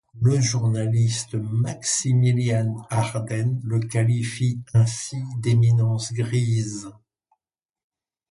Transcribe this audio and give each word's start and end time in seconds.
Le 0.19 0.41
journaliste 0.41 1.35
Maximilian 1.35 2.75
Harden 2.89 3.59
le 3.63 3.79
qualifie 3.81 4.59
ainsi 4.73 5.19
d'éminence 5.37 6.11
grise. 6.11 6.89